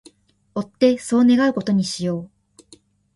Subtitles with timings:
[0.55, 2.31] 追ってそう願う事にしよう